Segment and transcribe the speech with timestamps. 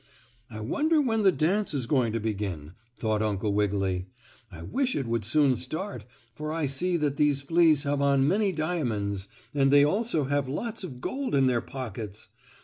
[0.49, 4.07] "I wonder when the dance is going to begin?" thought Uncle Wiggily.
[4.51, 8.51] "I wish it would soon start, for I see that these fleas have on many
[8.51, 12.29] diamonds, and they also have lots of gold in their pockets.